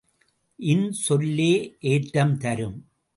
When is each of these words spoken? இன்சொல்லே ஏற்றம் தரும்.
இன்சொல்லே 0.59 1.73
ஏற்றம் 1.79 2.37
தரும். 2.37 2.77